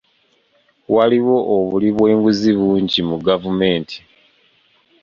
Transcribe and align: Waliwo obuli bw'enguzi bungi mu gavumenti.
Waliwo 0.95 1.37
obuli 1.55 1.89
bw'enguzi 1.95 2.49
bungi 2.59 2.99
mu 3.09 3.17
gavumenti. 3.25 3.97